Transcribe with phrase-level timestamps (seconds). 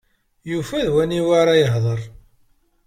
[0.49, 2.01] Yufa d waniwa ara yehder.